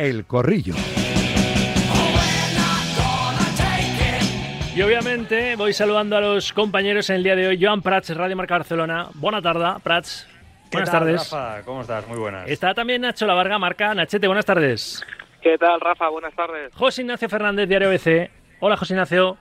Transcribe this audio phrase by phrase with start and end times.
[0.00, 0.72] El Corrillo.
[4.74, 7.62] Y obviamente voy saludando a los compañeros en el día de hoy.
[7.62, 9.10] Joan Prats, Radio Marca Barcelona.
[9.12, 10.26] Buena tarde, Prats.
[10.72, 11.30] Buenas tardes.
[11.30, 11.62] Rafa?
[11.66, 12.08] ¿Cómo estás?
[12.08, 12.48] Muy buenas.
[12.48, 13.94] Está también Nacho La Varga, Marca.
[13.94, 15.04] Nachete, buenas tardes.
[15.42, 16.08] ¿Qué tal, Rafa?
[16.08, 16.72] Buenas tardes.
[16.74, 18.30] José Ignacio Fernández, Diario BC.
[18.60, 19.36] Hola, José Ignacio.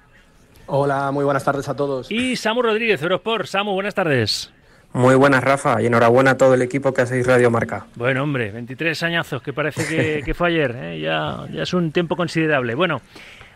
[0.65, 2.11] Hola, muy buenas tardes a todos.
[2.11, 3.45] Y Samu Rodríguez, Eurosport.
[3.45, 4.51] Samu, buenas tardes.
[4.93, 7.85] Muy buenas, Rafa, y enhorabuena a todo el equipo que hacéis Radio Marca.
[7.95, 10.99] Bueno, hombre, 23 añazos, que parece que, que fue ayer, ¿eh?
[10.99, 12.73] ya, ya es un tiempo considerable.
[12.73, 13.01] Bueno,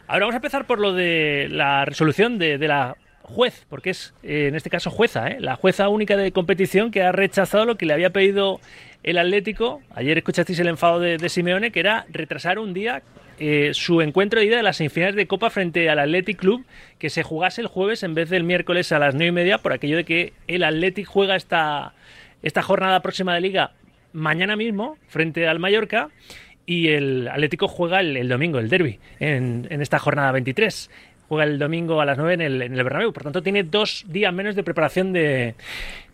[0.08, 4.14] ahora vamos a empezar por lo de la resolución de, de la juez, porque es
[4.22, 5.38] eh, en este caso jueza, ¿eh?
[5.40, 8.60] la jueza única de competición que ha rechazado lo que le había pedido
[9.02, 9.82] el Atlético.
[9.96, 13.02] Ayer escuchasteis el enfado de, de Simeone, que era retrasar un día
[13.40, 16.66] eh, su encuentro de ida de las semifinales de Copa frente al Athletic Club,
[17.00, 19.74] que se jugase el jueves en vez del miércoles a las nueve y media, por
[19.74, 21.94] aquello de que el Athletic juega esta,
[22.42, 23.72] esta jornada próxima de liga
[24.14, 26.10] mañana mismo frente al Mallorca
[26.66, 30.90] y el Atlético juega el, domingo, el derby, en, esta jornada 23.
[31.28, 33.12] Juega el domingo a las 9 en el, en Bernabéu.
[33.12, 35.56] Por tanto, tiene dos días menos de preparación de,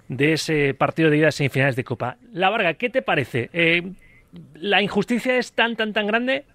[0.08, 2.18] de ese partido de ida a semifinales de Copa.
[2.34, 3.50] La Varga, ¿qué te parece?
[3.54, 3.92] Eh,
[4.56, 6.46] ¿La injusticia es tan, tan, tan grande?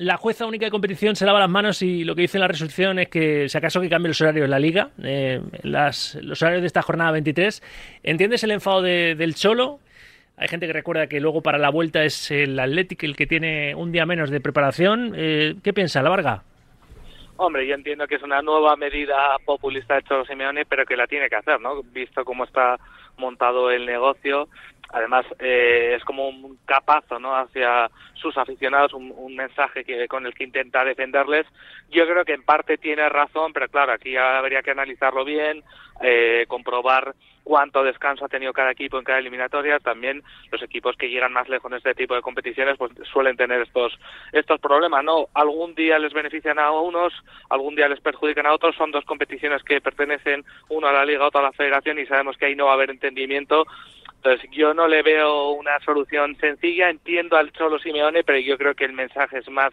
[0.00, 2.48] La jueza única de competición se lava las manos y lo que dice en la
[2.48, 6.40] resolución es que si acaso que cambie los horarios en la liga, eh, las, los
[6.40, 7.62] horarios de esta jornada 23.
[8.02, 9.78] ¿Entiendes el enfado de, del Cholo?
[10.38, 13.74] Hay gente que recuerda que luego para la vuelta es el Atlético el que tiene
[13.74, 15.12] un día menos de preparación.
[15.14, 16.44] Eh, ¿Qué piensa la Varga?
[17.36, 21.06] Hombre, yo entiendo que es una nueva medida populista de Cholo Simeone, pero que la
[21.08, 21.82] tiene que hacer, ¿no?
[21.82, 22.78] Visto cómo está
[23.18, 24.48] montado el negocio,
[24.92, 30.26] además eh, es como un capazo no hacia sus aficionados un, un, mensaje que con
[30.26, 31.46] el que intenta defenderles.
[31.90, 35.62] Yo creo que en parte tiene razón pero claro aquí habría que analizarlo bien
[36.00, 39.78] eh, comprobar cuánto descanso ha tenido cada equipo en cada eliminatoria.
[39.78, 43.60] También los equipos que llegan más lejos en este tipo de competiciones pues suelen tener
[43.60, 43.98] estos
[44.32, 47.12] estos problemas no algún día les benefician a unos
[47.48, 48.76] algún día les perjudican a otros.
[48.76, 52.36] Son dos competiciones que pertenecen uno a la liga otro a la federación y sabemos
[52.36, 53.66] que ahí no va a haber entendimiento
[54.22, 58.74] entonces yo no le veo una solución sencilla, entiendo al Cholo Simeone, pero yo creo
[58.74, 59.72] que el mensaje es más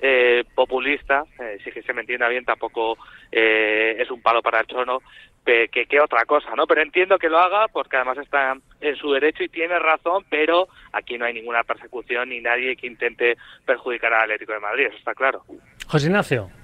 [0.00, 2.96] eh, populista, eh, si se me entienda bien, tampoco
[3.30, 5.02] eh, es un palo para el Cholo,
[5.44, 6.66] que, que, que, otra cosa, ¿no?
[6.66, 10.68] Pero entiendo que lo haga porque además está en su derecho y tiene razón, pero
[10.92, 13.36] aquí no hay ninguna persecución ni nadie que intente
[13.66, 15.44] perjudicar al Atlético de Madrid, eso está claro.
[15.86, 16.61] José Ignacio.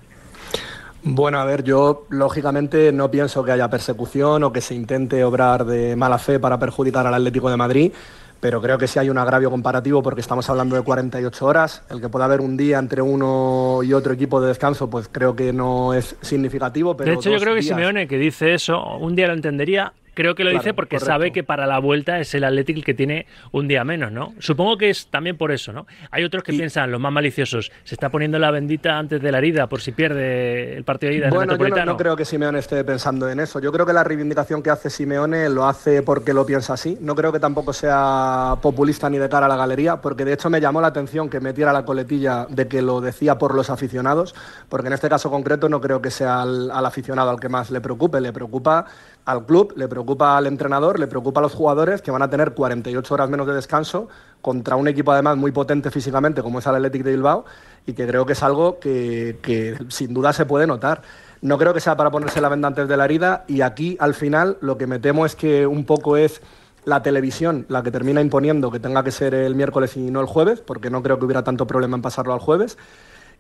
[1.03, 5.65] Bueno, a ver, yo lógicamente no pienso que haya persecución o que se intente obrar
[5.65, 7.93] de mala fe para perjudicar al Atlético de Madrid,
[8.41, 11.83] pero creo que sí hay un agravio comparativo porque estamos hablando de 48 horas.
[11.91, 15.35] El que pueda haber un día entre uno y otro equipo de descanso, pues creo
[15.35, 16.97] que no es significativo.
[16.97, 17.63] Pero de hecho, yo creo que.
[17.63, 21.13] Simeone, que dice eso, un día lo entendería, Creo que lo Claro, dice porque correcto.
[21.13, 24.35] sabe que para la vuelta es el Athletic el que tiene un día menos, ¿no?
[24.41, 25.87] Supongo que es también por eso, ¿no?
[26.11, 29.31] Hay otros que Y- piensan, los más maliciosos, se está poniendo la bendita antes de
[29.31, 32.25] la herida por si pierde el partido de ida Bueno, yo no, no creo que
[32.25, 33.61] Simeone esté pensando en eso.
[33.61, 36.99] Yo creo que la reivindicación que hace Simeone lo hace porque lo piensa así.
[37.01, 40.51] No creo que tampoco sea populista ni de cara a la galería, porque de hecho
[40.51, 44.35] me llamó la atención que metiera la coletilla de que lo decía por los aficionados,
[44.69, 47.71] porque en este caso concreto no creo que sea al, al aficionado al que más
[47.71, 48.87] le preocupe, le preocupa
[49.29, 52.55] al club, le preocupa al entrenador, le preocupa a los jugadores que van a tener
[52.55, 54.09] 48 horas menos de descanso
[54.41, 57.45] contra un equipo además muy potente físicamente como es el Athletic de Bilbao
[57.87, 61.03] y que creo que es algo que, sin duda se puede notar.
[61.43, 64.15] No creo que sea para ponerse la venda antes de la herida y aquí al
[64.15, 66.41] final lo que me temo es que un poco es
[66.87, 70.27] la televisión la que termina imponiendo que tenga que ser el miércoles y no el
[70.27, 72.79] jueves, porque no creo que hubiera tanto problema en pasarlo al jueves.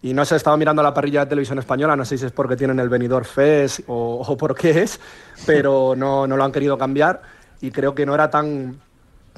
[0.01, 2.57] Y no sé, estaba mirando la parrilla de televisión española, no sé si es porque
[2.57, 5.01] tienen el venidor FES o, o por qué es,
[5.45, 7.21] pero no, no lo han querido cambiar
[7.61, 8.79] y creo que no era tan,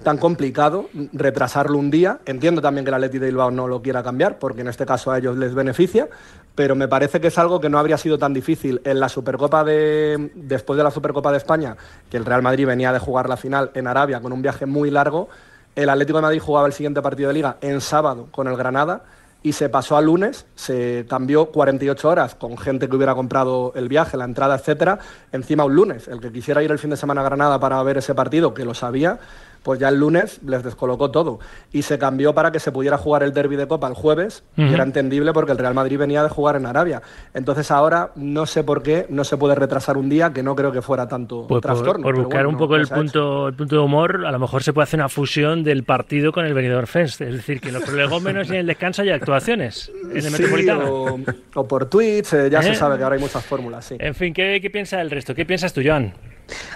[0.03, 2.21] tan complicado retrasarlo un día.
[2.27, 5.11] Entiendo también que el Atleti de Bilbao no lo quiera cambiar, porque en este caso
[5.11, 6.09] a ellos les beneficia,
[6.55, 9.65] pero me parece que es algo que no habría sido tan difícil en la Supercopa
[9.65, 11.77] de después de la Supercopa de España,
[12.11, 14.91] que el Real Madrid venía de jugar la final en Arabia con un viaje muy
[14.91, 15.29] largo.
[15.75, 19.05] El Atlético de Madrid jugaba el siguiente partido de liga en sábado con el Granada
[19.43, 23.89] y se pasó a lunes, se cambió 48 horas con gente que hubiera comprado el
[23.89, 24.99] viaje, la entrada, etcétera,
[25.33, 26.09] encima un lunes.
[26.09, 28.65] El que quisiera ir el fin de semana a Granada para ver ese partido, que
[28.65, 29.19] lo sabía,
[29.63, 31.39] pues ya el lunes les descolocó todo.
[31.73, 34.73] Y se cambió para que se pudiera jugar el derby de Copa el jueves, y
[34.73, 37.03] era entendible porque el Real Madrid venía de jugar en Arabia.
[37.35, 40.73] Entonces ahora no sé por qué no se puede retrasar un día, que no creo
[40.73, 42.03] que fuera tanto Pues trastorno.
[42.03, 44.63] por buscar bueno, un poco no el, punto, el punto de humor, a lo mejor
[44.63, 47.21] se puede hacer una fusión del partido con el Benidorm Fest.
[47.21, 50.31] Es decir, que en los prolegómenos y en el descanso hay actuaciones en el Sí,
[50.33, 50.91] Metropolitano.
[50.91, 51.19] o,
[51.55, 52.63] o por Twitch, eh, ya ¿Eh?
[52.63, 53.97] se sabe que ahora hay muchas fórmulas, sí.
[53.99, 55.35] En fin, ¿qué, ¿qué piensa el resto?
[55.35, 56.13] ¿Qué piensas tú, Joan?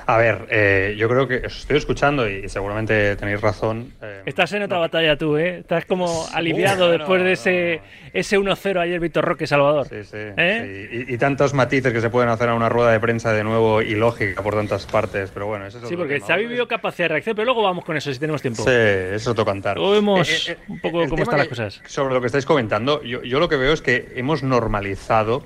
[0.06, 3.92] A ver, eh, yo creo que os estoy escuchando y seguramente tenéis razón.
[4.02, 5.58] Eh, Estás en otra batalla tú, ¿eh?
[5.58, 7.80] Estás como aliviado después de ese,
[8.12, 9.86] ese 1-0 ayer Víctor Roque Salvador.
[9.88, 10.16] Sí, sí.
[10.16, 11.06] ¿Eh?
[11.08, 13.94] Y, tantos matices que se pueden hacer a una rueda de prensa de nuevo y
[13.94, 17.14] lógica por tantas partes, pero bueno, eso es Sí, porque se ha vivido capacidad de
[17.14, 18.62] reacción, pero luego vamos con eso si tenemos tiempo.
[18.62, 19.76] Sí, eso es otro cantar.
[19.76, 21.80] Luego vemos un poco cómo están las cosas.
[21.86, 25.42] Sobre lo que estáis comentando, yo, yo lo que veo es que hemos normalizado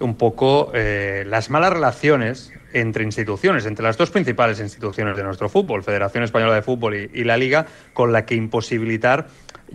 [0.00, 5.82] un poco las malas relaciones entre instituciones, entre las dos principales instituciones de nuestro fútbol,
[5.82, 9.28] Federación Española de Fútbol y, la Liga, con la que imposibilitar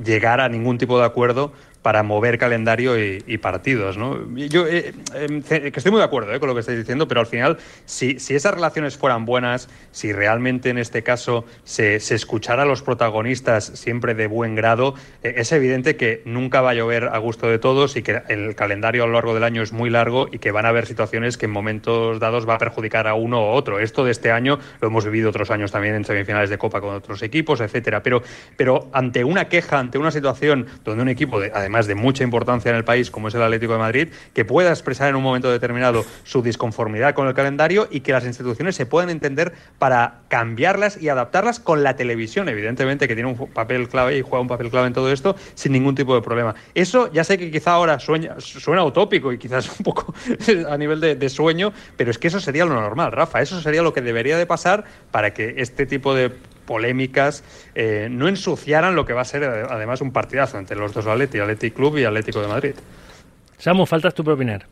[0.04, 3.98] llegar a ningún tipo de acuerdo para mover calendario y, partidos.
[3.98, 4.20] ¿no?
[4.36, 7.22] Yo eh, em, que estoy muy de acuerdo eh, con lo que estáis diciendo, pero
[7.22, 12.16] al final, si, si, esas relaciones fueran buenas, si realmente en este caso se, se
[12.16, 16.74] escuchara a los protagonistas siempre de buen grado, eh, es evidente que nunca va a
[16.74, 19.72] llover a gusto de todos y que el calendario a lo largo del año es
[19.72, 23.08] muy largo y que van a haber situaciones que en momentos dados va a perjudicar
[23.08, 23.80] a uno u otro.
[23.80, 26.94] Esto de este año lo hemos vivido otros años también en semifinales de Copa con
[26.94, 28.04] otros equipos, etcétera.
[28.04, 28.22] Pero,
[28.58, 32.72] pero ante una queja, ante una situación donde un equipo, de, además de mucha importancia
[32.72, 35.52] en el país, como es el Atlético de Madrid, que pueda expresar en un momento
[35.52, 41.00] determinado su disconformidad con el calendario y que las instituciones se puedan entender para cambiarlas
[41.00, 44.72] y adaptarlas con la televisión, evidentemente, que tiene un papel clave y juega un papel
[44.72, 46.56] clave en todo esto, sin ningún tipo de problema.
[46.74, 50.14] Eso ya sé que quizá ahora sueña, suena utópico y quizás un poco
[50.68, 53.42] a nivel de, de sueño, pero es que eso sería lo normal, Rafa.
[53.42, 56.32] Eso sería lo que debería de pasar para que este tipo de
[56.70, 57.44] polémicas
[57.74, 61.40] eh, no ensuciaran lo que va a ser además un partidazo entre los dos Atleti,
[61.40, 62.76] Atleti Club y Atlético de Madrid.
[63.58, 64.68] Samu, faltas tu opinar.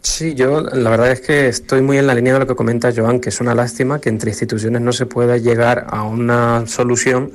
[0.00, 2.90] Sí, yo la verdad es que estoy muy en la línea de lo que comenta
[2.96, 7.32] Joan, que es una lástima que entre instituciones no se pueda llegar a una solución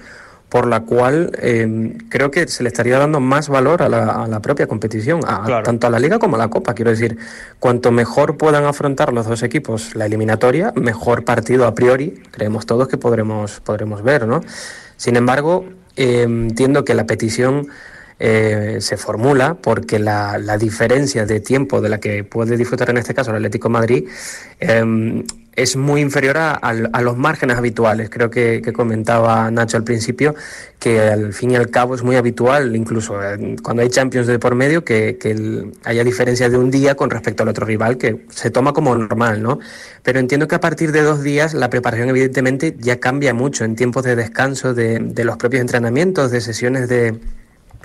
[0.49, 4.65] por la cual eh, creo que se le estaría dando más valor a la, propia
[4.65, 6.73] competición, a, tanto a la liga como a la copa.
[6.73, 7.17] Quiero decir,
[7.59, 12.87] cuanto mejor puedan afrontar los dos equipos la eliminatoria, mejor partido a priori creemos todos
[12.87, 14.25] que podremos, podremos ver.
[14.25, 14.41] ¿no?
[14.95, 15.65] Sin embargo,
[15.97, 17.67] eh, entiendo que la petición
[18.19, 22.97] eh, se formula porque la, la, diferencia de tiempo de la que puede disfrutar en
[22.97, 24.07] este caso el Atlético Madrid
[25.57, 28.11] es muy inferior a, los márgenes habituales.
[28.11, 30.35] Creo que, comentaba Nacho al principio
[30.77, 33.15] que al fin y al cabo es muy habitual, incluso
[33.63, 35.17] cuando hay Champions de por medio, que,
[35.83, 39.41] haya diferencia de un día con respecto al otro rival, que se toma como normal,
[39.41, 39.59] ¿no?
[40.03, 43.75] Pero entiendo que a partir de dos días la preparación evidentemente ya cambia mucho en
[43.75, 47.19] tiempos de descanso de, de los propios entrenamientos, de sesiones de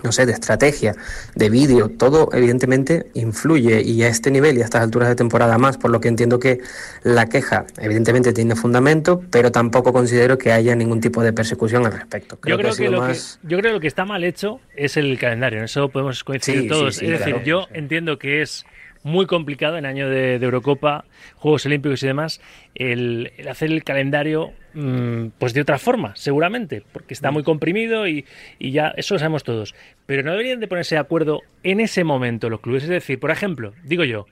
[0.03, 0.95] no sé, de estrategia,
[1.35, 5.59] de vídeo, todo evidentemente influye y a este nivel y a estas alturas de temporada
[5.59, 6.61] más, por lo que entiendo que
[7.03, 11.93] la queja evidentemente tiene fundamento, pero tampoco considero que haya ningún tipo de persecución al
[11.93, 12.39] respecto.
[12.47, 15.19] yo, creo que, lo que yo creo que lo que está mal hecho es el
[15.19, 17.01] calendario, en eso podemos coincidir todos.
[17.03, 18.65] es decir, yo entiendo que es
[19.03, 21.05] muy complicado en año de, Eurocopa,
[21.37, 22.41] Juegos Olímpicos y demás,
[22.75, 28.25] el, hacer el calendario mm, pues de otra forma, seguramente, porque está muy comprimido y,
[28.61, 29.75] ya eso lo sabemos todos.
[30.07, 32.85] Pero no deberían de ponerse de acuerdo en ese momento los clubes.
[32.85, 34.27] Es decir, por ejemplo, digo yo,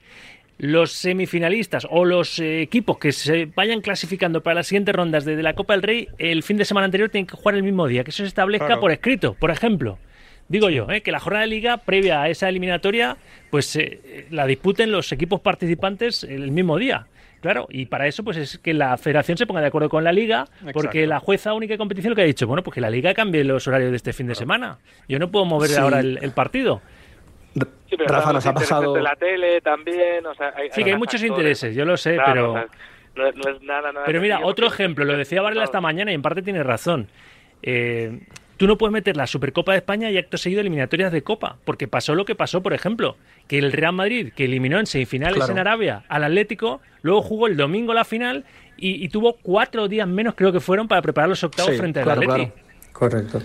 [0.58, 5.42] los semifinalistas o los eh, equipos que se vayan clasificando para las siguientes rondas de,
[5.42, 8.04] la Copa del Rey el fin de semana anterior tienen que jugar el mismo día,
[8.04, 9.98] que eso se establezca por escrito, por ejemplo.
[10.50, 11.00] Digo yo, ¿eh?
[11.00, 13.16] que la jornada de liga previa a esa eliminatoria,
[13.50, 17.06] pues eh, la disputen los equipos participantes el mismo día.
[17.40, 20.10] Claro, y para eso pues es que la federación se ponga de acuerdo con la
[20.10, 22.90] liga, porque la jueza única de competición lo que ha dicho, bueno, pues que la
[22.90, 24.78] liga cambie los horarios de este fin de semana.
[25.08, 26.82] Yo no puedo mover ahora el, partido.
[27.54, 30.98] Sí, pero Rafa nos ha pasado de la tele también, o sea, sí que hay
[30.98, 32.66] muchos intereses, yo lo sé, pero
[33.14, 36.22] no, es nada, nada Pero mira, otro ejemplo, lo decía Varela esta mañana y en
[36.22, 37.06] parte tiene razón.
[37.62, 38.18] Eh,
[38.60, 41.88] Tú no puedes meter la Supercopa de España y acto seguido eliminatorias de Copa, porque
[41.88, 43.16] pasó lo que pasó, por ejemplo,
[43.48, 47.56] que el Real Madrid, que eliminó en semifinales en Arabia al Atlético, luego jugó el
[47.56, 48.44] domingo la final
[48.76, 52.52] y, tuvo cuatro días menos, creo que fueron, para preparar los octavos frente al Atlético.
[52.92, 53.40] Correcto.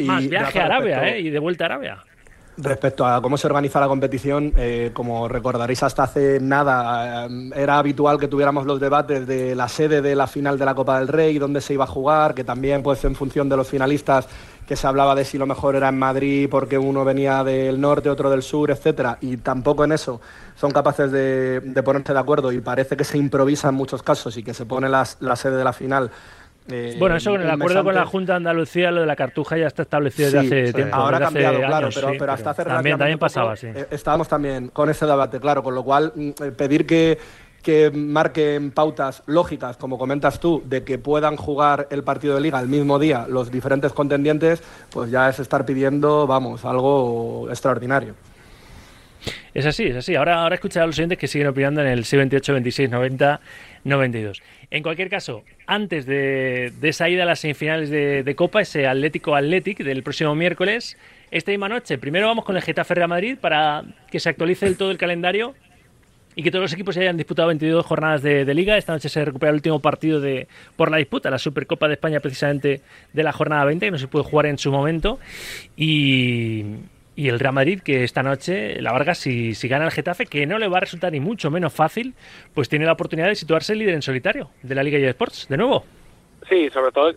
[0.00, 1.20] Más viaje a Arabia, ¿eh?
[1.20, 2.04] Y de vuelta a Arabia.
[2.58, 7.78] Respecto a cómo se organiza la competición, eh, como recordaréis hasta hace nada, eh, era
[7.78, 11.08] habitual que tuviéramos los debates de la sede de la final de la Copa del
[11.08, 14.28] Rey, dónde se iba a jugar, que también pues en función de los finalistas
[14.66, 18.10] que se hablaba de si lo mejor era en Madrid porque uno venía del norte,
[18.10, 20.20] otro del sur, etcétera, y tampoco en eso
[20.54, 22.52] son capaces de, ponerse de acuerdo.
[22.52, 25.06] Y parece que se improvisa en muchos casos y que se pone la
[25.36, 26.10] sede de la final
[26.70, 29.56] eh, bueno, eso con el acuerdo con la Junta de Andalucía, lo de la cartuja
[29.56, 30.94] ya está establecido desde hace tiempo.
[30.94, 31.88] Ahora ha cambiado, claro,
[32.18, 33.66] pero, hasta hace también, también pasaba, sí.
[33.66, 37.18] Eh, estábamos también con ese debate, claro, con lo cual mm, eh, pedir que,
[37.62, 42.60] que marquen pautas lógicas, como comentas tú, de que puedan jugar el partido de liga
[42.60, 48.14] el mismo día los diferentes contendientes, pues ya es estar pidiendo, vamos, algo extraordinario.
[49.54, 50.14] Es así, es así.
[50.14, 53.40] Ahora, ahora escuchad a los siguientes que siguen opinando en el 628 26 90
[53.84, 54.42] 92.
[54.70, 59.34] En cualquier caso, antes de, de esa ida a las semifinales de, Copa, ese Atlético
[59.34, 60.96] Athletic del próximo miércoles,
[61.30, 64.76] esta misma noche, primero vamos con el Getafe Real Madrid para que se actualice el
[64.76, 65.54] todo el calendario
[66.34, 68.78] y que todos los equipos ya hayan disputado 22 jornadas de, de, liga.
[68.78, 72.20] Esta noche se recupera el último partido de, por la disputa, la Supercopa de España
[72.20, 72.80] precisamente
[73.12, 75.18] de la jornada 20, que no se puede jugar en su momento.
[75.76, 76.64] Y,
[77.14, 80.46] y el Real Madrid, que esta noche, la Vargas, si, si, gana el Getafe, que
[80.46, 82.14] no le va a resultar ni mucho menos fácil,
[82.54, 85.56] pues tiene la oportunidad de situarse líder en solitario de la Liga de Sports, de
[85.56, 85.84] nuevo.
[86.48, 87.12] Sí, sobre todo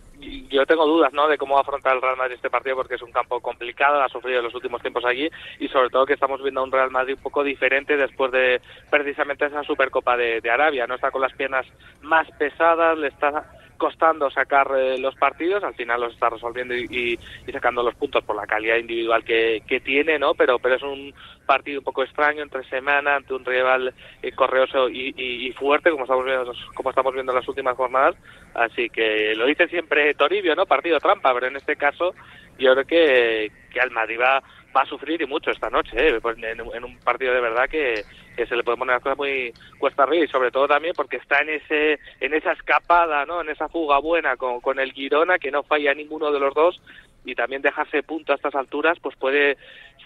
[0.49, 1.27] yo tengo dudas ¿no?
[1.27, 4.01] de cómo va a afrontar el Real Madrid este partido porque es un campo complicado,
[4.01, 6.71] ha sufrido en los últimos tiempos allí y sobre todo que estamos viendo a un
[6.71, 10.85] Real Madrid un poco diferente después de precisamente esa Supercopa de, de Arabia.
[10.85, 11.65] No está con las piernas
[12.01, 13.45] más pesadas, le está
[13.77, 17.19] costando sacar eh, los partidos, al final los está resolviendo y,
[17.51, 20.33] sacando los puntos por la calidad individual que, que, tiene, ¿no?
[20.33, 21.13] Pero, pero es un
[21.45, 26.03] partido un poco extraño entre semana ante un rival eh, correoso y, y, fuerte, como
[26.03, 28.15] estamos viendo, como estamos viendo en las últimas jornadas.
[28.53, 30.65] Así que lo dice siempre Toribio, ¿no?
[30.65, 32.13] Partido trampa, pero en este caso
[32.57, 34.41] yo creo que, que al Madrid va,
[34.75, 36.19] va a sufrir y mucho esta noche, ¿eh?
[36.21, 38.03] pues en, en, un partido de verdad que,
[38.35, 41.17] que, se le puede poner las cosas muy cuesta arriba y sobre todo también porque
[41.17, 43.41] está en ese en esa escapada, ¿no?
[43.41, 46.81] En esa fuga buena con, con el Girona que no falla ninguno de los dos
[47.23, 49.57] y también dejarse punto a estas alturas pues puede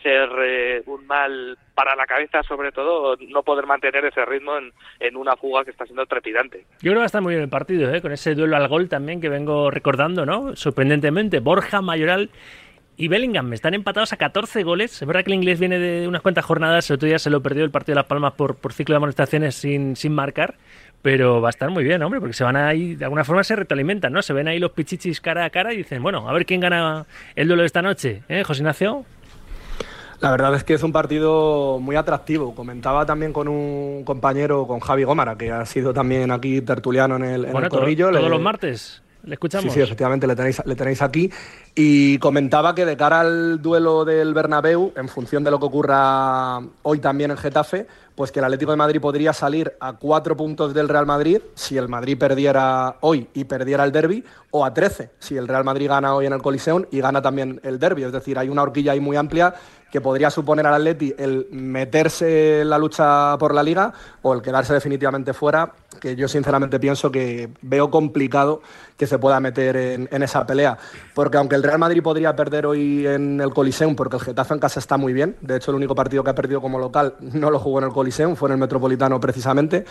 [0.01, 4.71] ser eh, un mal para la cabeza sobre todo no poder mantener ese ritmo en,
[4.99, 6.59] en, una fuga que está siendo trepidante.
[6.81, 8.01] Yo creo que va a estar muy bien el partido, ¿eh?
[8.01, 10.55] con ese duelo al gol también que vengo recordando, ¿no?
[10.55, 12.29] Sorprendentemente, Borja Mayoral
[12.99, 15.01] y Bellingham están empatados a 14 goles.
[15.01, 17.41] Es verdad que el inglés viene de unas cuantas jornadas, el otro día se lo
[17.41, 20.55] perdió el partido de Las Palmas por, por ciclo de amonestaciones sin, sin marcar,
[21.01, 23.55] pero va a estar muy bien, hombre, porque se van ahí, de alguna forma se
[23.55, 24.21] retroalimentan, ¿no?
[24.21, 27.05] Se ven ahí los pichichis cara a cara y dicen, bueno, a ver quién gana
[27.37, 29.05] el duelo de esta noche, ¿eh, José Ignacio?
[30.19, 32.53] La verdad es que es un partido muy atractivo.
[32.53, 37.23] Comentaba también con un compañero, con Javi Gómara, que ha sido también aquí tertuliano en
[37.23, 38.09] el, en bueno, el corrillo.
[38.09, 39.01] Todo, todos los martes.
[39.23, 39.73] ¿Le escuchamos?
[39.73, 41.29] Sí, sí, efectivamente, le tenéis, le tenéis aquí.
[41.75, 46.59] Y comentaba que de cara al duelo del Bernabéu, en función de lo que ocurra
[46.83, 47.85] hoy también en Getafe,
[48.19, 51.77] pues que el Atlético de Madrid podría salir a cuatro puntos del Real Madrid si
[51.77, 55.87] el Madrid perdiera hoy y perdiera el derby, o a 13 si el Real Madrid
[55.87, 58.03] gana hoy en el Coliseum y gana también el derby.
[58.03, 59.55] Es decir, hay una horquilla ahí muy amplia
[59.91, 64.41] que podría suponer al Atleti el meterse en la lucha por la liga o el
[64.41, 68.61] quedarse definitivamente fuera, que yo sinceramente pienso que veo complicado
[68.95, 70.77] que se pueda meter en, esa pelea.
[71.15, 74.59] Porque aunque el Real Madrid podría perder hoy en el Coliseum, porque el Getafe en
[74.59, 77.49] casa está muy bien, de hecho el único partido que ha perdido como local no
[77.49, 79.85] lo jugó en el Coliseum, fue en el Metropolitano precisamente,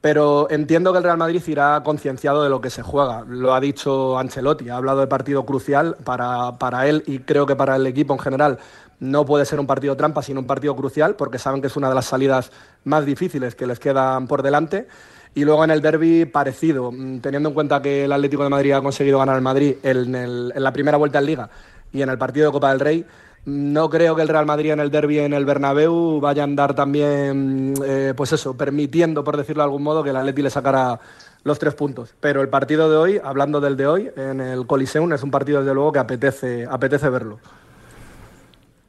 [0.00, 3.24] pero entiendo que el Real Madrid irá concienciado de lo que se juega.
[3.26, 7.56] Lo ha dicho Ancelotti, ha hablado de partido crucial para, para él y creo que
[7.56, 8.58] para el equipo en general
[9.00, 11.88] no puede ser un partido trampa, sino un partido crucial, porque saben que es una
[11.88, 12.50] de las salidas
[12.84, 14.86] más difíciles que les quedan por delante.
[15.34, 18.80] Y luego en el derby parecido, teniendo en cuenta que el Atlético de Madrid ha
[18.80, 21.50] conseguido ganar al Madrid en, en la primera vuelta en Liga
[21.92, 23.04] y en el partido de Copa del Rey,
[23.46, 26.74] no creo que el Real Madrid en el derby en el Bernabéu vaya a andar
[26.74, 30.98] también, eh, pues eso, permitiendo, por decirlo de algún modo, que el Atleti le sacara
[31.44, 32.12] los tres puntos.
[32.18, 35.60] Pero el partido de hoy, hablando del de hoy, en el Coliseum, es un partido
[35.60, 37.38] desde luego que apetece, apetece verlo.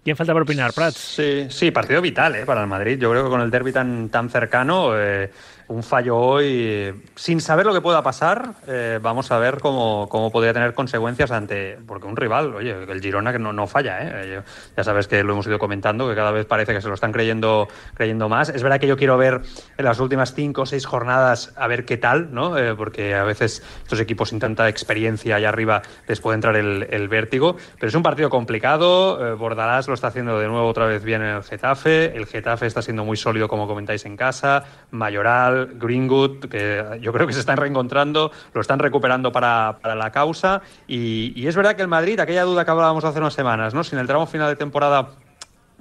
[0.04, 0.98] ¿Quién falta por opinar, Prats?
[0.98, 2.46] Sí, sí, partido vital ¿eh?
[2.46, 2.98] para el Madrid.
[2.98, 5.30] Yo creo que con el derby tan, tan cercano, eh,
[5.68, 10.32] un fallo hoy, sin saber lo que pueda pasar, eh, vamos a ver cómo, cómo,
[10.32, 11.78] podría tener consecuencias ante.
[11.86, 14.42] Porque un rival, oye, el Girona que no, no falla, ¿eh?
[14.76, 17.12] ya sabes que lo hemos ido comentando, que cada vez parece que se lo están
[17.12, 18.50] creyendo, creyendo más.
[18.50, 19.42] Es verdad que yo quiero ver
[19.78, 22.58] en las últimas cinco o seis jornadas a ver qué tal, ¿no?
[22.58, 26.88] Eh, porque a veces estos equipos sin tanta experiencia allá arriba les puede entrar el,
[26.90, 27.58] el vértigo.
[27.76, 29.38] Pero es un partido complicado.
[29.38, 32.16] Bordalás lo está haciendo de nuevo otra vez bien en el Getafe.
[32.16, 34.64] El Getafe está siendo muy sólido, como comentáis en casa.
[34.92, 35.57] Mayoral.
[35.66, 40.62] Greenwood, que yo creo que se están reencontrando, lo están recuperando para, para la causa.
[40.88, 43.84] Y, y, es verdad que el Madrid, aquella duda que hablábamos hace unas semanas, ¿no?
[43.84, 45.10] Si en el tramo final de temporada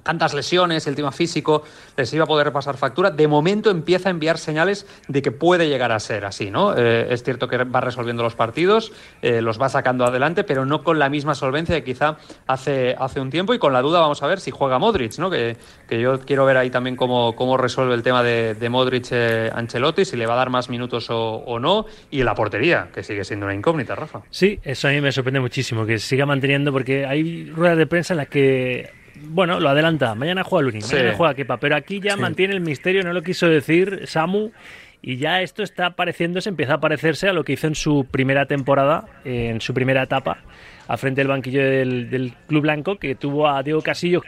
[0.07, 1.63] tantas lesiones, el tema físico,
[1.97, 3.11] les iba a poder pasar factura.
[3.11, 6.73] De momento empieza a enviar señales de que puede llegar a ser así, ¿no?
[6.77, 10.81] Eh, es cierto que va resolviendo los partidos, eh, los va sacando adelante, pero no
[10.81, 13.53] con la misma solvencia que quizá hace, hace un tiempo.
[13.53, 15.29] Y con la duda vamos a ver si juega Modric, ¿no?
[15.29, 15.57] Que,
[15.89, 19.51] que yo quiero ver ahí también cómo, cómo resuelve el tema de, de Modric eh,
[19.53, 21.85] Ancelotti, si le va a dar más minutos o, o, no.
[22.11, 24.21] Y la portería, que sigue siendo una incógnita, Rafa.
[24.29, 28.13] Sí, eso a mí me sorprende muchísimo, que siga manteniendo, porque hay ruedas de prensa
[28.13, 28.89] en las que
[29.23, 30.15] bueno, lo adelanta.
[30.15, 30.95] Mañana juega Lunin, sí.
[30.95, 31.57] mañana juega Kepa.
[31.57, 32.19] Pero aquí ya sí.
[32.19, 34.51] mantiene el misterio, no lo quiso decir Samu.
[35.01, 38.45] Y ya esto está pareciéndose, empieza a parecerse a lo que hizo en su primera
[38.47, 40.39] temporada, en su primera etapa,
[40.87, 44.23] a frente del banquillo del, Club Blanco, que tuvo a Diego Casillo,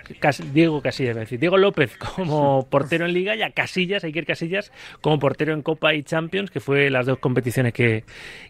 [0.53, 4.71] Diego Casillas, es decir, Diego López como portero en Liga y a Casillas, Iker Casillas,
[5.01, 8.03] como portero en Copa y Champions, que fue las dos competiciones que,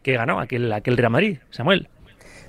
[0.03, 1.87] que ganó aquel, aquel Real Madrid, Samuel.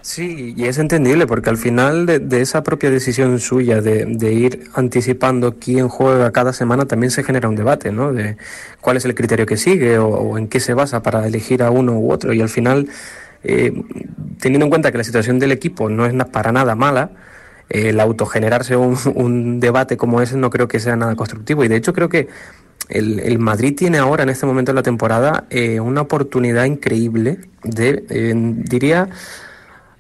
[0.03, 5.57] Sí, y es entendible porque al final de, esa propia decisión suya de, ir anticipando
[5.59, 8.13] quién juega cada semana también se genera un debate, ¿no?
[8.13, 8.39] De
[8.81, 11.99] cuál es el criterio que sigue o, en qué se basa para elegir a uno
[11.99, 12.33] u otro.
[12.33, 12.89] Y al final,
[13.45, 13.73] eh,
[14.41, 17.11] teniendo en cuenta que la situación del equipo no es para nada mala,
[17.69, 21.63] el autogenerarse un, un debate como ese no creo que sea nada constructivo.
[21.63, 22.29] Y de hecho creo que
[22.91, 28.05] el, Madrid tiene ahora, en este momento de la temporada, eh, una oportunidad increíble de,
[28.09, 29.09] eh, diría,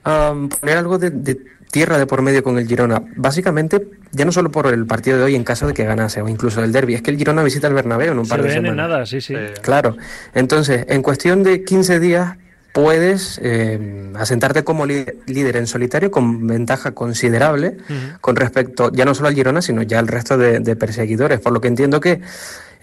[0.02, 1.38] poner algo de,
[1.71, 3.02] tierra de por medio con el Girona.
[3.16, 6.28] Básicamente, ya no solo por el partido de hoy en caso de que ganase, o
[6.28, 8.76] incluso el derby, es que el Girona visita el Bernabéu en un par de semanas.
[8.76, 9.35] nada, sí, sí.
[9.62, 9.97] Claro.
[10.35, 12.37] Entonces, en cuestión de 15 días
[12.73, 17.78] puedes eh, asentarte como líder en solitario con ventaja considerable
[18.21, 21.40] con respecto ya no solo al Girona, sino ya al resto de, perseguidores.
[21.40, 22.21] Por lo que entiendo que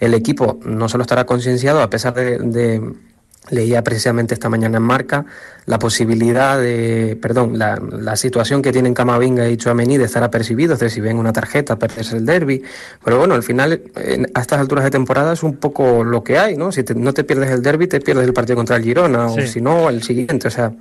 [0.00, 2.80] el equipo no solo estará concienciado, a pesar de
[3.50, 5.24] Leía precisamente esta mañana en Marca
[5.66, 10.78] la posibilidad de, perdón, la, la situación que tienen Camavinga y Chouameni de estar apercibidos,
[10.78, 12.62] de si ven una tarjeta, perderse el derby.
[13.04, 13.82] Pero bueno, al final,
[14.34, 16.72] a estas alturas de temporada es un poco lo que hay, ¿no?
[16.72, 19.60] Si no te pierdes el derby, te pierdes el partido contra el Girona, o si
[19.60, 20.48] no, el siguiente.
[20.48, 20.72] O sea,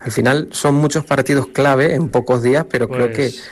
[0.00, 3.42] al final son muchos partidos clave en pocos días, pero creo que pues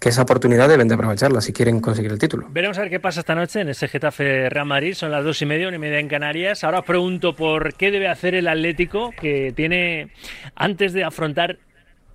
[0.00, 2.48] que esa oportunidad deben de aprovecharla si quieren conseguir el título.
[2.50, 4.94] Veremos a ver qué pasa esta noche en ese Getafe Real Madrid.
[4.94, 6.64] Son las dos y media, una y media en Canarias.
[6.64, 10.08] Ahora os pregunto por qué debe hacer el Atlético, que tiene,
[10.54, 11.58] antes de afrontar,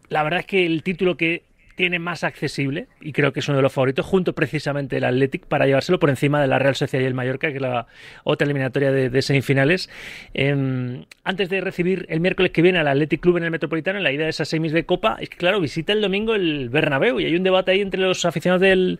[0.09, 1.43] la verdad es que el título que
[1.75, 5.45] tiene más accesible y creo que es uno de los favoritos, junto precisamente el Athletic
[5.45, 7.87] para llevárselo por encima de la Real Sociedad y el Mallorca, que es la
[8.23, 9.89] otra eliminatoria de, semifinales.
[10.33, 14.03] Em, antes de recibir el miércoles que viene al Athletic Club en el Metropolitano, en
[14.03, 17.19] la ida de esas semis de Copa, es que claro, visita el domingo el Bernabéu
[17.19, 18.99] y hay un debate ahí entre los aficionados del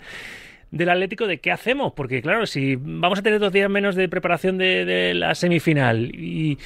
[0.72, 4.10] del Atlético de qué hacemos, porque claro, si vamos a tener dos días menos de
[4.10, 6.58] preparación de, la semifinal y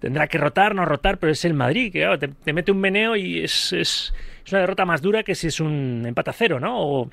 [0.00, 3.16] tendrá que rotar, no rotar, pero es el Madrid, que claro, te, mete un meneo
[3.16, 4.12] y es, es,
[4.44, 6.80] es una derrota más dura que si es un empate a cero, ¿no?
[6.80, 7.10] O,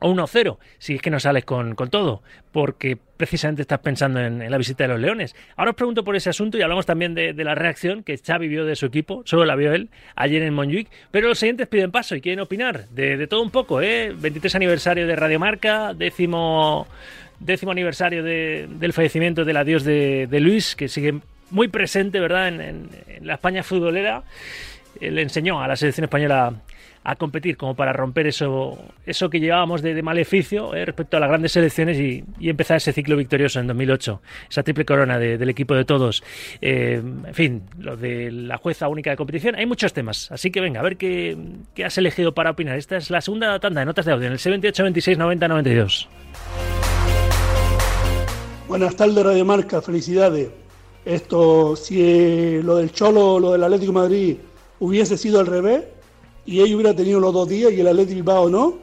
[0.00, 4.58] o 1-0, si es que no sales con, todo, porque precisamente estás pensando en, la
[4.58, 5.34] visita de los Leones.
[5.56, 8.64] Ahora os pregunto por ese asunto y hablamos también de, la reacción que Xavi vio
[8.64, 12.16] de su equipo, solo la vio él ayer en Montjuic, pero los siguientes piden paso
[12.16, 14.14] y quieren opinar de, todo un poco, ¿eh?
[14.14, 16.86] 23 aniversario de Radiomarca, décimo,
[17.40, 23.26] décimo aniversario del fallecimiento del adiós de, Luis, que sigue muy presente, ¿verdad?, en, en
[23.26, 24.24] la España futbolera
[25.00, 26.52] le enseñó a la selección española
[27.04, 31.28] a competir como para romper eso, eso que llevábamos de, maleficio eh, respecto a las
[31.28, 35.84] grandes selecciones y, empezar ese ciclo victorioso en 2008, esa triple corona del equipo de
[35.84, 36.22] todos.
[36.62, 40.60] Eh, en fin, lo de la jueza única de competición, hay muchos temas, así que
[40.60, 41.36] venga, a ver qué,
[41.74, 42.78] qué has elegido para opinar.
[42.78, 46.08] Esta es la segunda tanda de notas de audio en el 78 26 90 92.
[48.66, 50.48] Buenas tardes, Radio Marca, felicidades.
[51.04, 54.38] Esto, si lo del Cholo, lo del Atlético Madrid
[54.80, 55.84] hubiese sido al revés,
[56.46, 58.78] y ellos hubiera tenido los dos días y el Atlético Bilbao no,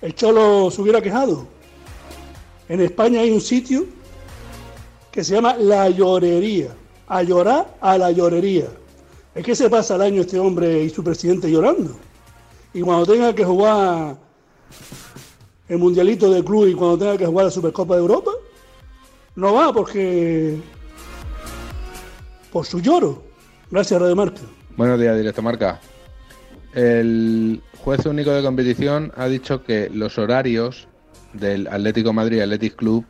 [0.00, 1.46] el Cholo se hubiera quejado.
[2.68, 3.86] En España hay un sitio
[5.10, 6.74] que se llama La Llorería,
[7.06, 8.68] a llorar a la llorería.
[9.34, 11.96] Es que se pasa el año este hombre y su presidente llorando.
[12.74, 14.16] Y cuando tenga que jugar
[15.68, 18.30] el Mundialito de Club y cuando tenga que jugar la Supercopa de Europa,
[19.34, 20.58] no va porque
[22.50, 23.22] por su lloro.
[23.70, 24.42] Gracias, Radio Marca.
[24.76, 25.80] Buenos días, Directo Marca.
[26.74, 30.86] El juez único de competición ha dicho que los horarios
[31.32, 33.06] del Atlético Madrid Athletic Club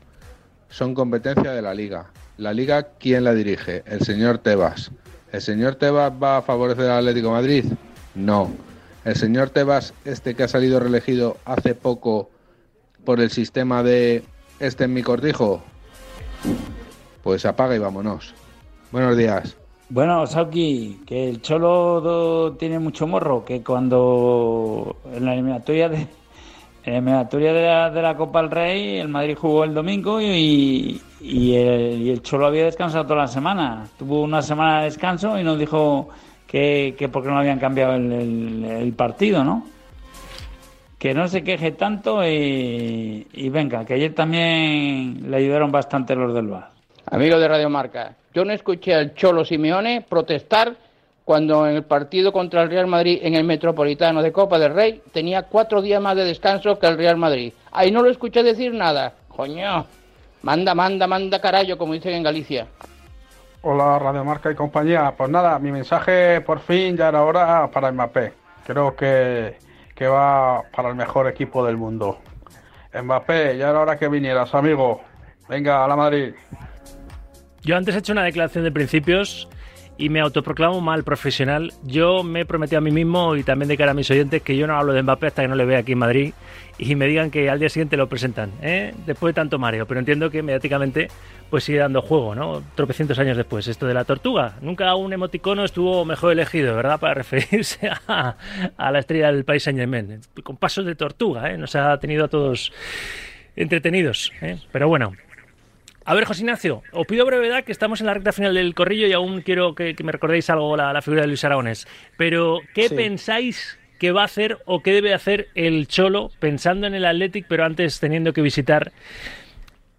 [0.69, 2.13] son competencia de la liga.
[2.37, 3.83] La liga, ¿quién la dirige?
[3.85, 4.93] El señor Tebas.
[5.33, 7.65] ¿El señor Tebas va a favorecer al Atlético Madrid?
[8.15, 8.53] No.
[9.05, 12.31] ¿El señor Tebas, este que ha salido reelegido hace poco
[13.05, 14.23] por el sistema de
[14.61, 15.65] este en mi cortijo?
[17.25, 18.35] Pues apaga y vámonos.
[18.93, 19.57] Buenos días.
[19.89, 26.09] Bueno, Sauki, que el Cholo tiene mucho morro, que cuando en la eliminatoria de,
[26.83, 27.53] eliminatoria
[27.91, 33.05] de la, Copa del Rey, el Madrid jugó el domingo y, el, Cholo había descansado
[33.05, 33.87] toda la semana.
[33.97, 36.09] Tuvo una semana de descanso y nos dijo
[36.49, 39.69] que, que porque no habían cambiado el, partido, ¿no?
[40.99, 46.35] Que no se queje tanto y, y venga, que ayer también le ayudaron bastante los
[46.35, 46.76] del VAR.
[47.09, 50.75] Amigo de Radio Marca, yo no escuché al Cholo Simeone protestar
[51.25, 55.03] cuando en el partido contra el Real Madrid en el Metropolitano de Copa del Rey
[55.13, 57.53] tenía cuatro días más de descanso que el Real Madrid.
[57.71, 59.15] Ahí no lo escuché decir nada.
[59.29, 59.87] Coño,
[60.43, 62.67] manda, manda, manda carajo, como dicen en Galicia.
[63.63, 65.15] Hola Radio Marca y compañía.
[65.17, 68.33] Pues nada, mi mensaje por fin ya era hora para Mbappé.
[68.67, 69.59] Creo que,
[69.95, 72.19] que va para el mejor equipo del mundo.
[72.93, 75.03] Mbappé, ya era hora que vinieras, amigo.
[75.49, 76.35] Venga, a la Madrid.
[77.67, 79.49] Yo antes he hecho una declaración de principios
[79.99, 81.73] y me autoproclamo mal profesional.
[81.83, 84.57] Yo me he prometido a mí mismo y también de cara a mis oyentes que
[84.57, 86.33] yo no hablo de Mbappé hasta que no le vea aquí en Madrid
[86.79, 88.95] y me digan que al día siguiente lo presentan, ¿eh?
[89.05, 89.85] después de tanto mareo.
[89.85, 91.09] Pero entiendo que mediáticamente
[91.51, 92.63] pues sigue dando juego, ¿no?
[92.77, 93.67] Tropecientos años después.
[93.67, 94.59] Esto de la tortuga.
[94.61, 97.01] Nunca un emoticono estuvo mejor elegido, ¿verdad?
[97.01, 98.37] Para referirse a,
[98.79, 100.21] la estrella del país Saint Germain.
[100.45, 101.59] Con pasos de tortuga, ¿eh?
[101.59, 102.73] Nos ha tenido a todos
[103.57, 104.33] entretenidos.
[104.41, 104.57] ¿eh?
[104.71, 105.15] Pero bueno,
[106.09, 109.09] a ver, José Ignacio, os pido brevedad que estamos en la recta final del corrillo
[109.09, 111.89] y aún quiero que, me recordéis algo la, la, figura de Luis Aragones.
[112.17, 116.95] Pero, ¿qué pensáis que va a hacer o qué debe hacer el Cholo pensando en
[116.95, 118.93] el Athletic, pero antes teniendo que visitar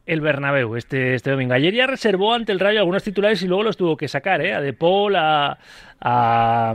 [0.05, 1.53] el Bernabéu este, este domingo?
[1.53, 4.53] Ayer ya reservó ante el Rayo algunos titulares y luego los tuvo que sacar, ¿eh?
[4.53, 5.57] A De Paul, a,
[5.99, 6.73] a,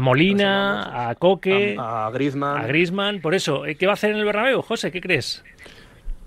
[0.00, 2.60] Molina, a Coque, a, a Griezmann.
[2.62, 3.20] A Griezmann.
[3.20, 4.92] Por eso, ¿qué va a hacer en el Bernabéu, José?
[4.92, 5.42] ¿Qué crees?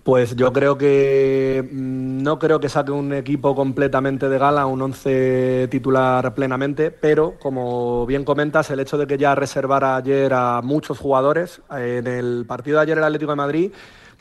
[0.05, 4.79] Pues yo creo que mm, no creo que saque un equipo completamente de gala, un
[4.79, 10.61] 11 titular plenamente, pero como bien comentas, el hecho de que ya reservara ayer a
[10.61, 13.71] muchos jugadores, en el partido de ayer el Atlético de Madrid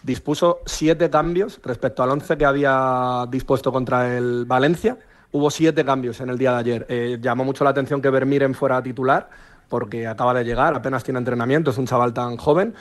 [0.02, 4.96] dispuso siete cambios respecto al 11 que había dispuesto contra el Valencia.
[5.32, 6.86] Hubo siete cambios en el día de ayer.
[6.88, 9.28] Eh, llamó mucho la atención que Vermiren fuera titular,
[9.68, 12.72] porque acaba de llegar, apenas tiene entrenamiento, es un chaval tan joven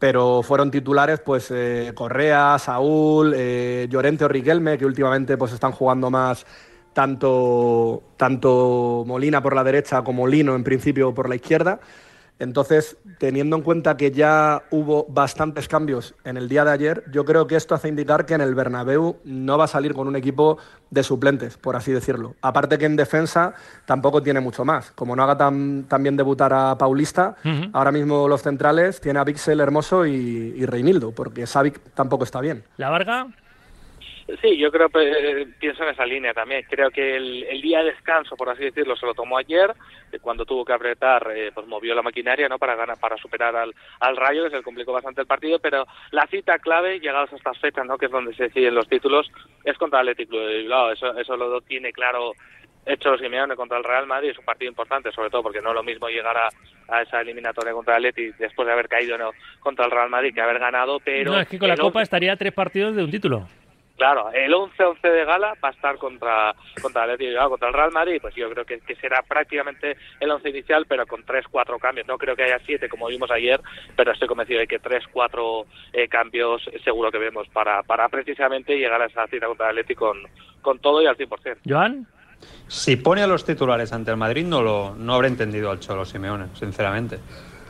[0.00, 5.72] pero fueron titulares pues eh, Correa, Saúl, eh, Llorente o Riquelme, que últimamente pues están
[5.72, 6.46] jugando más
[6.94, 11.78] tanto, tanto Molina por la derecha como Lino en principio por la izquierda.
[12.40, 17.26] Entonces, teniendo en cuenta que ya hubo bastantes cambios en el día de ayer, yo
[17.26, 20.16] creo que esto hace indicar que en el Bernabéu no va a salir con un
[20.16, 20.56] equipo
[20.88, 22.34] de suplentes, por así decirlo.
[22.40, 23.52] Aparte que en defensa
[23.84, 24.90] tampoco tiene mucho más.
[24.92, 27.36] Como no haga tan, bien debutar a Paulista,
[27.74, 32.40] ahora mismo los centrales tiene a Pixel Hermoso y, y Reinildo, porque Savic tampoco está
[32.40, 32.64] bien.
[32.78, 33.28] ¿La Varga?
[34.40, 36.64] Sí, yo creo que pienso en esa línea también.
[36.68, 39.74] Creo que el, día de descanso, por así decirlo, se lo tomó ayer,
[40.20, 42.58] cuando tuvo que apretar, eh, pues movió la maquinaria, ¿no?
[42.58, 45.58] Para ganar, para superar al, al Rayo, que se le complicó bastante el partido.
[45.58, 47.98] Pero la cita clave, llegados a estas fechas, ¿no?
[47.98, 49.30] Que es donde se deciden los títulos,
[49.64, 50.92] es contra el Atlético de Bilbao.
[50.92, 52.32] Eso, eso lo tiene claro
[52.86, 55.74] hecho Simeone contra el Real Madrid es un partido importante, sobre todo porque no es
[55.74, 59.84] lo mismo llegar a, esa eliminatoria contra el Atleti después de haber caído no, contra
[59.84, 61.32] el Real Madrid que haber ganado, pero...
[61.32, 63.46] No, es que con la Copa estaría tres partidos de un título.
[64.00, 68.16] Claro, el 11-11 de gala va a estar contra contra el, contra el Real Madrid,
[68.18, 72.08] pues yo creo que, será prácticamente el 11 inicial, pero con 3-4 cambios.
[72.08, 73.60] No creo que haya 7 como vimos ayer,
[73.94, 79.02] pero estoy convencido de que 3-4 eh, cambios seguro que vemos para, para precisamente llegar
[79.02, 80.16] a esa cita contra el Atleti con,
[80.62, 81.58] con todo y al 100%.
[81.68, 82.06] Joan.
[82.68, 86.06] Si pone a los titulares ante el Madrid no lo no habré entendido al Cholo
[86.06, 87.18] Simeone, sinceramente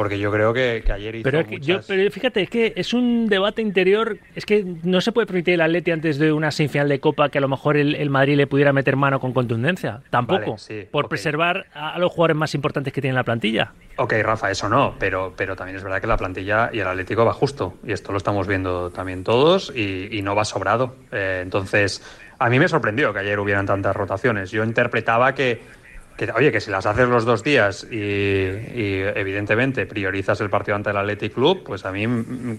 [0.01, 1.45] porque yo creo que, ayer hizo pero,
[1.87, 5.61] pero fíjate, es que es un debate interior, es que no se puede permitir el
[5.61, 8.73] Atleti antes de una semifinal de Copa que a lo mejor el, Madrid le pudiera
[8.73, 10.57] meter mano con contundencia, tampoco,
[10.91, 13.75] por preservar a, los jugadores más importantes que tiene la plantilla.
[13.97, 17.27] Ok, Rafa, eso no, pero, pero también es verdad que la plantilla y el Atlético
[17.27, 20.97] va justo, y esto lo estamos viendo también todos, y, no va sobrado.
[21.13, 22.03] Eh, entonces,
[22.39, 24.51] a mí me sorprendió que ayer hubieran tantas rotaciones.
[24.51, 25.61] Yo interpretaba que
[26.35, 30.96] oye, que si las haces los dos días y, evidentemente priorizas el partido ante el
[30.96, 32.06] Athletic Club, pues a mí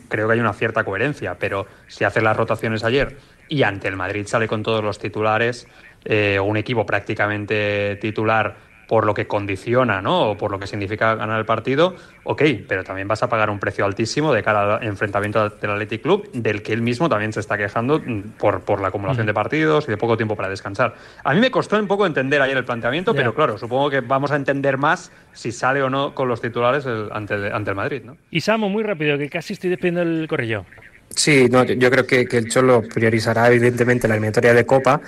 [0.08, 3.96] creo que hay una cierta coherencia, pero si haces las rotaciones ayer y ante el
[3.96, 5.68] Madrid sale con todos los titulares,
[6.06, 10.32] eh, un equipo prácticamente titular por lo que condiciona, ¿no?
[10.32, 13.58] O por lo que significa ganar el partido, ok, pero también vas a pagar un
[13.58, 17.40] precio altísimo de cara al enfrentamiento del Athletic Club, del que él mismo también se
[17.40, 20.94] está quejando mm, por, por la acumulación de partidos y de poco tiempo para descansar.
[21.24, 24.34] A mí me costó un poco entender ayer el planteamiento, pero claro, supongo que vamos
[24.34, 28.18] a entender más si sale o no con los titulares ante, ante el Madrid, ¿no?
[28.30, 30.66] Y Samu, muy rápido, que casi estoy despidiendo el corrillo.
[31.16, 35.02] Sí, no, yo creo que, que, el Cholo priorizará evidentemente la eliminatoria de Copa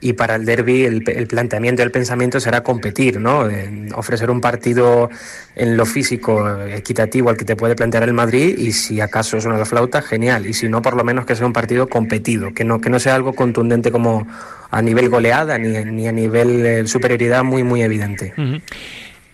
[0.00, 3.46] y para el derby el, el planteamiento y el pensamiento será competir, ¿no?
[3.94, 5.10] ofrecer un partido
[5.54, 9.44] en lo físico equitativo al que te puede plantear el Madrid y si acaso es
[9.44, 10.46] una de flauta, genial.
[10.46, 12.98] Y si no, por lo menos que sea un partido competido, que no, que no
[12.98, 14.26] sea algo contundente como
[14.70, 18.32] a nivel goleada ni, ni a nivel eh, superioridad muy, muy evidente.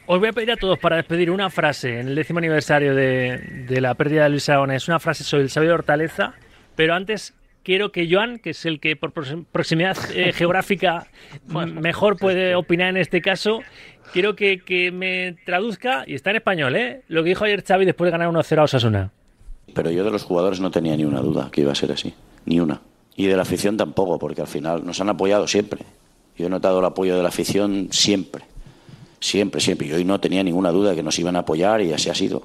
[0.08, 3.64] Os voy a pedir a todos para despedir una frase en el décimo aniversario de,
[3.66, 6.34] de la pérdida de Luis Es una frase sobre el sabio de Hortaleza,
[6.76, 11.08] pero antes quiero que Joan, que es el que por proximidad eh, geográfica
[11.48, 13.62] mejor puede opinar en este caso,
[14.12, 17.02] quiero que, que, me traduzca, y está en español, ¿eh?
[17.08, 19.10] lo que dijo ayer Xavi después de ganar 1-0 a Osasuna.
[19.74, 22.14] Pero yo de los jugadores no tenía ni una duda que iba a ser así,
[22.44, 22.80] ni una.
[23.16, 25.80] Y de la afición tampoco, porque al final nos han apoyado siempre.
[26.38, 28.44] Yo he notado el apoyo de la afición siempre
[29.20, 29.86] Siempre, siempre.
[29.86, 32.14] Y hoy no tenía ninguna duda de que nos iban a apoyar y así ha
[32.14, 32.42] sido.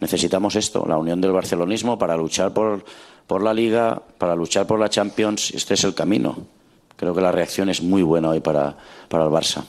[0.00, 2.84] Necesitamos esto, la unión del barcelonismo para luchar por,
[3.26, 5.52] por la Liga, para luchar por la Champions.
[5.52, 6.38] Este es el camino.
[6.96, 8.76] Creo que la reacción es muy buena hoy para,
[9.08, 9.64] para el Barça.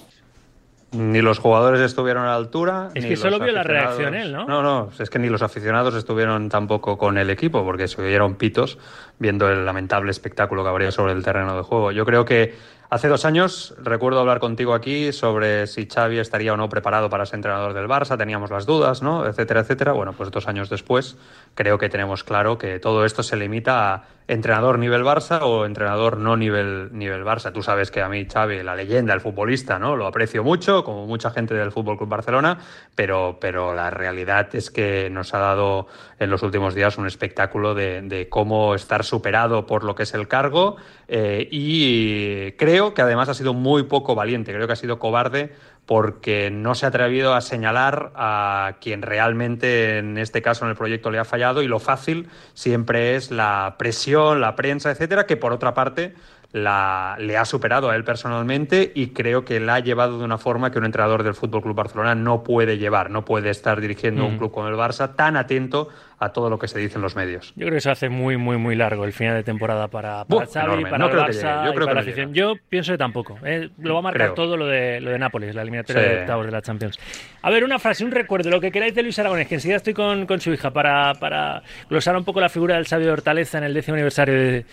[0.91, 2.91] Ni los jugadores estuvieron a la altura.
[2.93, 4.45] Es ni que solo vio la reacción él, ¿no?
[4.45, 8.35] No, no, es que ni los aficionados estuvieron tampoco con el equipo, porque se oyeron
[8.35, 8.77] pitos
[9.17, 11.93] viendo el lamentable espectáculo que habría sobre el terreno de juego.
[11.93, 12.55] Yo creo que
[12.91, 17.25] hace dos años recuerdo hablar contigo aquí sobre si Xavi estaría o no preparado para
[17.25, 19.25] ser entrenador del Barça, teníamos las dudas, ¿no?
[19.25, 19.93] Etcétera, etcétera.
[19.93, 21.17] Bueno, pues dos años después
[21.55, 26.17] creo que tenemos claro que todo esto se limita a entrenador nivel Barça o entrenador
[26.17, 27.53] no nivel, nivel Barça.
[27.53, 29.95] Tú sabes que a mí Xavi, la leyenda, el futbolista, ¿no?
[29.95, 32.57] Lo aprecio mucho, como mucha gente del Fútbol Club Barcelona,
[32.93, 35.87] pero, pero la realidad es que nos ha dado
[36.19, 40.13] en los últimos días un espectáculo de, de cómo estar superado por lo que es
[40.13, 40.75] el cargo
[41.13, 45.53] eh, y creo que además ha sido muy poco valiente, creo que ha sido cobarde
[45.85, 50.77] porque no se ha atrevido a señalar a quien realmente en este caso en el
[50.77, 55.37] proyecto le ha fallado y lo fácil siempre es la presión, la prensa, etcétera, que
[55.37, 56.13] por otra parte
[56.53, 60.37] la, le ha superado a él personalmente y creo que la ha llevado de una
[60.37, 64.25] forma que un entrenador del Fútbol Club Barcelona no puede llevar, no puede estar dirigiendo
[64.25, 64.37] un Mm.
[64.37, 65.87] club como el Barça tan atento
[66.19, 67.51] a todo lo que se dice en los medios.
[67.55, 70.45] Yo creo que se hace muy, muy, muy largo el final de temporada para, para
[70.45, 71.65] Xavi, para No el Barça.
[71.65, 72.31] Yo y para la no.
[72.33, 73.39] Yo pienso que tampoco.
[73.43, 73.69] ¿eh?
[73.79, 74.33] Lo va a marcar Creo.
[74.35, 76.09] todo lo de, lo de Nápoles, la eliminatoria Sí.
[76.09, 76.99] de octavos de la Champions.
[77.41, 79.93] A ver, una frase, un recuerdo, lo que queráis de Luis Aragonés, que enseguida estoy
[79.95, 83.57] con, con su hija para, para glosar un poco la figura del sabio de Hortaleza
[83.57, 84.65] en el décimo aniversario de-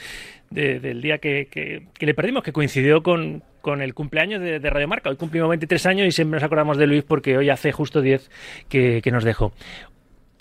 [0.51, 4.71] de- del día que, que- le perdimos, que coincidió con, con el cumpleaños de, de
[4.71, 5.11] Radio Marca.
[5.11, 8.31] Hoy cumplimos 23 años y siempre nos acordamos de Luis porque hoy hace justo 10
[8.69, 9.53] que, que nos dejó.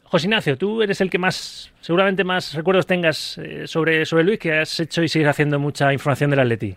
[0.03, 4.39] José Ignacio, tú eres el que más, seguramente más recuerdos tengas eh, sobre, sobre Luis,
[4.39, 6.75] que has hecho y sigues haciendo mucha información del Atleti.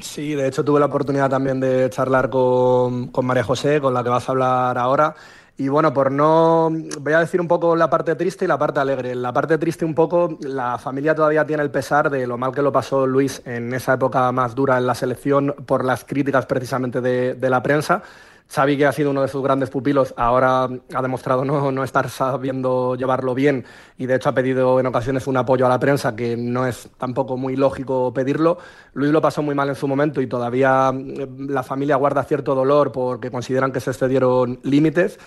[0.00, 4.02] Sí, de hecho tuve la oportunidad también de charlar con, con María José, con la
[4.02, 5.14] que vas a hablar ahora.
[5.56, 6.70] Y bueno, por no.
[7.00, 9.14] Voy a decir un poco la parte triste y la parte alegre.
[9.14, 12.62] La parte triste, un poco, la familia todavía tiene el pesar de lo mal que
[12.62, 17.00] lo pasó Luis en esa época más dura en la selección por las críticas precisamente
[17.00, 18.02] de, la prensa.
[18.52, 22.10] Xavi, que ha sido uno de sus grandes pupilos, ahora ha demostrado no, no estar
[22.10, 23.64] sabiendo llevarlo bien
[23.96, 26.90] y de hecho ha pedido en ocasiones un apoyo a la prensa que no es
[26.98, 28.58] tampoco muy lógico pedirlo.
[28.92, 32.54] Luis lo pasó muy mal en su momento y todavía eh, la familia guarda cierto
[32.54, 35.18] dolor porque consideran que se excedieron límites.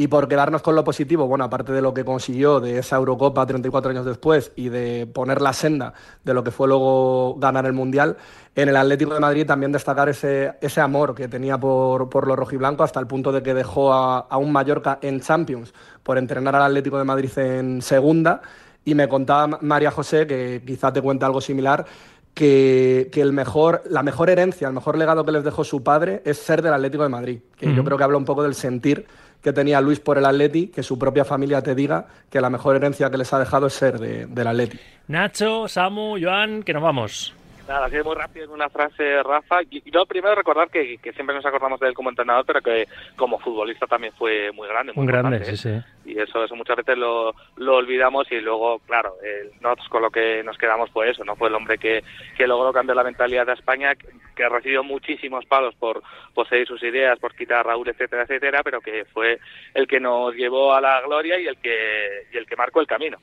[0.00, 3.44] Y por quedarnos con lo positivo, bueno, aparte de lo que consiguió de esa Eurocopa
[3.44, 5.92] 34 años después y de poner la senda
[6.24, 8.16] de lo que fue luego ganar el Mundial,
[8.54, 12.38] en el Atlético de Madrid también destacar ese, ese amor que tenía por, por los
[12.38, 16.56] rojiblancos hasta el punto de que dejó a, a un Mallorca en Champions por entrenar
[16.56, 18.40] al Atlético de Madrid en segunda.
[18.86, 21.84] Y me contaba María José, que quizá te cuente algo similar,
[22.32, 26.22] que, que el mejor, la mejor herencia, el mejor legado que les dejó su padre
[26.24, 27.40] es ser del Atlético de Madrid.
[27.54, 29.06] Que yo creo que habla un poco del sentir
[29.42, 32.76] que tenía Luis por el Atleti, que su propia familia te diga que la mejor
[32.76, 34.78] herencia que les ha dejado es ser de- del Atleti.
[35.08, 37.34] Nacho, Samu, Joan, que nos vamos.
[37.70, 39.62] Nada, así muy rápido en una frase, Rafa.
[39.62, 42.60] Y, y lo primero recordar que, que siempre nos acordamos de él como entrenador, pero
[42.60, 44.92] que como futbolista también fue muy grande.
[44.92, 45.82] Muy grande, importante, sí, ¿eh?
[46.04, 46.10] sí.
[46.10, 50.10] Y eso, eso muchas veces lo, lo olvidamos y luego, claro, eh, nosotros con lo
[50.10, 51.36] que nos quedamos fue eso, ¿no?
[51.36, 52.02] Fue el hombre que,
[52.36, 56.02] que logró cambiar la mentalidad de España, que, que recibió muchísimos palos por,
[56.48, 59.38] seguir sus ideas, por quitar a Raúl, etcétera, etcétera, pero que fue
[59.74, 62.88] el que nos llevó a la gloria y el que, y el que marcó el
[62.88, 63.18] camino.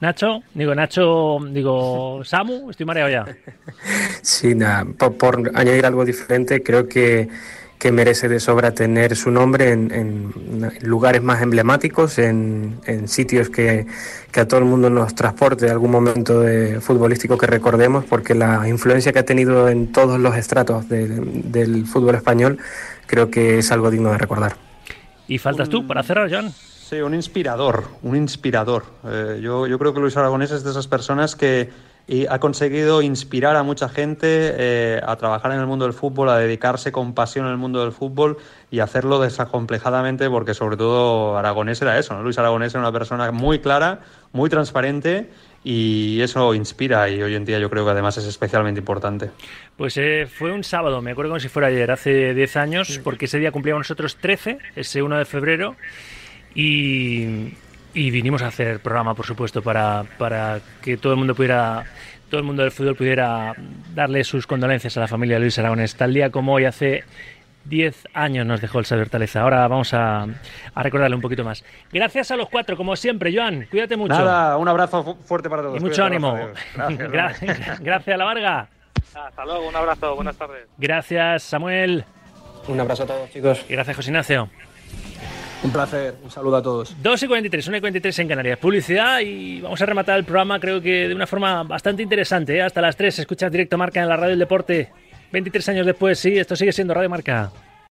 [0.00, 3.26] Nacho, digo Nacho, digo Samu, estoy mareado ya.
[4.22, 7.28] Sí, nada, por, por añadir algo diferente, creo que,
[7.80, 10.32] que merece de sobra tener su nombre en, en
[10.82, 13.86] lugares más emblemáticos, en, en sitios que,
[14.30, 18.68] que a todo el mundo nos transporte algún momento de futbolístico que recordemos, porque la
[18.68, 22.58] influencia que ha tenido en todos los estratos de- del fútbol español
[23.06, 24.54] creo que es algo digno de recordar.
[25.26, 26.52] Y faltas tú para cerrar, Joan.
[26.88, 28.82] Sí, un inspirador, un inspirador.
[29.04, 31.68] Eh, yo, yo creo que Luis Aragonés es de esas personas que
[32.30, 36.38] ha conseguido inspirar a mucha gente eh, a trabajar en el mundo del fútbol, a
[36.38, 38.38] dedicarse con pasión en el mundo del fútbol
[38.70, 42.22] y hacerlo desacomplejadamente, porque sobre todo Aragonés era eso, ¿no?
[42.22, 44.00] Luis Aragonés era una persona muy clara,
[44.32, 45.28] muy transparente
[45.62, 49.30] y eso inspira y hoy en día yo creo que además es especialmente importante.
[49.76, 53.26] Pues eh, fue un sábado, me acuerdo como si fuera ayer, hace 10 años, porque
[53.26, 55.76] ese día cumplíamos nosotros 13, ese 1 de febrero,
[56.54, 57.54] y,
[57.94, 61.84] y vinimos a hacer programa, por supuesto, para, para que todo el mundo pudiera,
[62.30, 63.54] todo el mundo del fútbol pudiera
[63.94, 65.94] darle sus condolencias a la familia de Luis Aragonés.
[65.96, 67.04] Tal día como hoy, hace
[67.64, 69.42] 10 años nos dejó el saber Taleza.
[69.42, 70.22] Ahora vamos a,
[70.74, 71.64] a recordarle un poquito más.
[71.92, 74.14] Gracias a los cuatro, como siempre, Joan, cuídate mucho.
[74.14, 75.76] Nada, un abrazo fu- fuerte para todos.
[75.76, 76.38] Y mucho Cuídate, ánimo.
[76.74, 78.68] Gracias, Gra- Gracias, La Varga.
[79.14, 80.66] Hasta luego, un abrazo, buenas tardes.
[80.78, 82.04] Gracias, Samuel.
[82.68, 83.64] Un abrazo a todos, chicos.
[83.68, 84.48] Y gracias, José Ignacio.
[85.62, 86.94] Un placer, un saludo a todos.
[87.02, 88.58] 2 y 43, 1 y 43 en Canarias.
[88.58, 92.56] Publicidad y vamos a rematar el programa, creo que de una forma bastante interesante.
[92.56, 92.62] ¿eh?
[92.62, 94.90] Hasta las 3 escuchas directo Marca en la radio del deporte.
[95.32, 97.50] 23 años después, sí, esto sigue siendo Radio Marca.